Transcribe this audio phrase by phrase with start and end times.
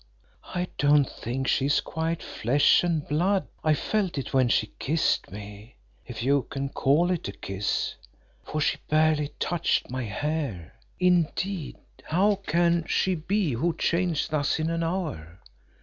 [0.55, 5.29] I don't think she is quite flesh and blood, I felt it when she kissed
[5.31, 5.75] me
[6.07, 7.93] if you can call it a kiss
[8.43, 10.73] for she barely touched my hair.
[10.99, 11.75] Indeed
[12.05, 15.39] how can she be who changed thus in an hour?